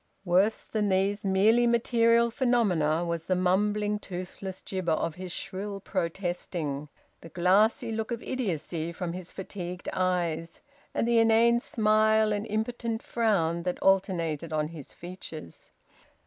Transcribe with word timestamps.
Worse 0.25 0.65
than 0.65 0.89
these 0.89 1.23
merely 1.23 1.67
material 1.67 2.31
phenomena 2.31 3.05
was 3.05 3.27
the 3.27 3.35
mumbling 3.35 3.99
toothless 3.99 4.59
gibber 4.61 4.93
of 4.93 5.13
his 5.13 5.31
shrill 5.31 5.79
protesting; 5.79 6.89
the 7.19 7.29
glassy 7.29 7.91
look 7.91 8.09
of 8.09 8.23
idiocy 8.23 8.91
from 8.91 9.13
his 9.13 9.31
fatigued 9.31 9.87
eyes; 9.93 10.61
and 10.95 11.07
the 11.07 11.19
inane 11.19 11.59
smile 11.59 12.33
and 12.33 12.47
impotent 12.47 13.03
frown 13.03 13.61
that 13.61 13.77
alternated 13.83 14.51
on 14.51 14.69
his 14.69 14.91
features. 14.91 15.69